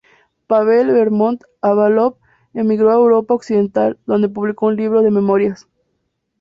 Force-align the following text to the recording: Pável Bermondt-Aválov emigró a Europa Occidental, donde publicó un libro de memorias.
Pável 0.47 0.91
Bermondt-Aválov 0.91 2.15
emigró 2.55 2.89
a 2.89 2.93
Europa 2.95 3.35
Occidental, 3.35 3.99
donde 4.07 4.29
publicó 4.29 4.65
un 4.65 4.75
libro 4.75 5.03
de 5.03 5.11
memorias. 5.11 5.67